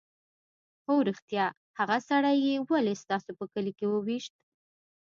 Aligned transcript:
_هو 0.87 0.95
رښتيا! 1.09 1.47
هغه 1.79 1.97
سړی 2.09 2.37
يې 2.47 2.55
ولې 2.69 2.93
ستاسو 3.03 3.31
په 3.39 3.45
کلي 3.53 3.71
کې 3.77 3.85
وويشت؟ 3.89 4.33